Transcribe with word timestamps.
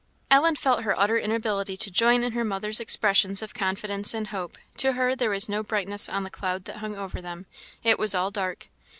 Ellen 0.31 0.55
felt 0.55 0.81
her 0.81 0.99
utter 0.99 1.19
inability 1.19 1.77
to 1.77 1.91
join 1.91 2.23
in 2.23 2.31
her 2.31 2.43
mother's 2.43 2.79
expressions 2.79 3.43
of 3.43 3.53
confidence 3.53 4.15
and 4.15 4.29
hope; 4.29 4.57
to 4.77 4.93
her 4.93 5.15
there 5.15 5.29
was 5.29 5.47
no 5.47 5.61
brightness 5.61 6.09
on 6.09 6.23
the 6.23 6.31
cloud 6.31 6.65
that 6.65 6.77
hung 6.77 6.95
over 6.95 7.21
them 7.21 7.45
it 7.83 7.99
was 7.99 8.15
all 8.15 8.31
dark. 8.31 8.67